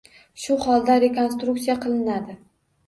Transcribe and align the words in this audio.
Shu 0.45 0.57
holda 0.63 0.95
rekonstruksiya 1.05 1.79
qilinadi. 1.87 2.41